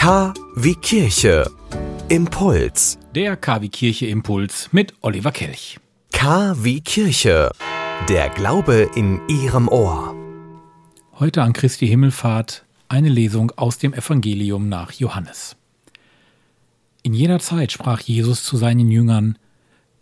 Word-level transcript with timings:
K 0.00 0.32
wie 0.56 0.76
Kirche. 0.76 1.44
Impuls. 2.08 2.98
Der 3.14 3.36
KW 3.36 3.68
Kirche 3.68 4.06
Impuls 4.06 4.70
mit 4.72 4.94
Oliver 5.02 5.30
Kelch. 5.30 5.78
K 6.10 6.56
wie 6.64 6.80
Kirche. 6.80 7.50
Der 8.08 8.30
Glaube 8.30 8.88
in 8.94 9.20
Ihrem 9.28 9.68
Ohr. 9.68 10.16
Heute 11.18 11.42
an 11.42 11.52
Christi 11.52 11.86
Himmelfahrt 11.86 12.64
eine 12.88 13.10
Lesung 13.10 13.52
aus 13.56 13.76
dem 13.76 13.92
Evangelium 13.92 14.70
nach 14.70 14.92
Johannes. 14.92 15.56
In 17.02 17.12
jener 17.12 17.38
Zeit 17.38 17.70
sprach 17.70 18.00
Jesus 18.00 18.42
zu 18.42 18.56
seinen 18.56 18.90
Jüngern, 18.90 19.36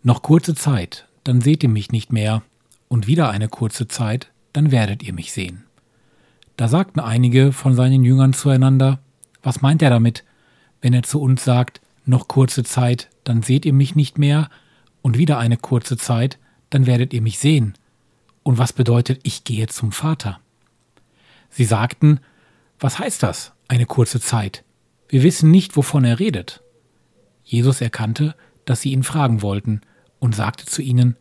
Noch 0.01 0.21
kurze 0.21 0.55
Zeit, 0.55 1.09
dann 1.25 1.41
seht 1.41 1.61
ihr 1.61 1.69
mich 1.69 1.91
nicht 1.91 2.13
mehr, 2.13 2.41
und 2.87 3.05
wieder 3.07 3.31
eine 3.31 3.49
kurze 3.49 3.89
Zeit, 3.89 4.31
dann 4.53 4.71
werdet 4.71 5.03
ihr 5.03 5.11
mich 5.11 5.33
sehen. 5.33 5.65
Da 6.55 6.69
sagten 6.69 7.01
einige 7.01 7.51
von 7.51 7.75
seinen 7.75 8.05
Jüngern 8.05 8.31
zueinander, 8.31 8.99
was 9.41 9.61
meint 9.61 9.81
er 9.81 9.89
damit, 9.89 10.23
wenn 10.81 10.93
er 10.93 11.03
zu 11.03 11.21
uns 11.21 11.43
sagt, 11.43 11.81
noch 12.05 12.27
kurze 12.27 12.63
Zeit, 12.63 13.09
dann 13.23 13.43
seht 13.43 13.65
ihr 13.65 13.73
mich 13.73 13.95
nicht 13.95 14.17
mehr, 14.17 14.49
und 15.01 15.17
wieder 15.17 15.37
eine 15.37 15.57
kurze 15.57 15.97
Zeit, 15.97 16.37
dann 16.69 16.85
werdet 16.85 17.13
ihr 17.13 17.21
mich 17.21 17.39
sehen. 17.39 17.73
Und 18.43 18.57
was 18.57 18.73
bedeutet, 18.73 19.21
ich 19.23 19.43
gehe 19.43 19.67
zum 19.67 19.91
Vater? 19.91 20.39
Sie 21.49 21.65
sagten, 21.65 22.19
was 22.79 22.99
heißt 22.99 23.23
das, 23.23 23.53
eine 23.67 23.85
kurze 23.85 24.19
Zeit? 24.19 24.63
Wir 25.07 25.23
wissen 25.23 25.51
nicht, 25.51 25.75
wovon 25.75 26.03
er 26.03 26.19
redet. 26.19 26.61
Jesus 27.43 27.81
erkannte, 27.81 28.35
dass 28.65 28.81
sie 28.81 28.91
ihn 28.91 29.03
fragen 29.03 29.41
wollten, 29.41 29.81
und 30.19 30.35
sagte 30.35 30.65
zu 30.65 30.81
ihnen, 30.81 31.15